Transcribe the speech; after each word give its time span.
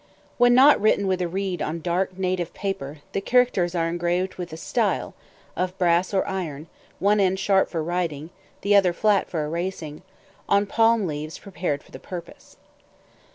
When 0.39 0.55
not 0.55 0.81
written 0.81 1.05
with 1.05 1.21
a 1.21 1.27
reed 1.27 1.61
on 1.61 1.79
dark 1.79 2.17
native 2.17 2.55
paper, 2.55 3.01
the 3.11 3.21
characters 3.21 3.75
are 3.75 3.87
engraved 3.87 4.33
with 4.33 4.51
a 4.51 4.57
style 4.57 5.13
(of 5.55 5.77
brass 5.77 6.11
or 6.11 6.27
iron, 6.27 6.65
one 6.97 7.19
end 7.19 7.37
sharp 7.37 7.69
for 7.69 7.83
writing, 7.83 8.31
the 8.61 8.75
other 8.75 8.93
flat 8.93 9.29
for 9.29 9.45
erasing) 9.45 10.01
on 10.49 10.65
palm 10.65 11.05
leaves 11.05 11.37
prepared 11.37 11.83
for 11.83 11.91
the 11.91 11.99
purpose. 11.99 12.57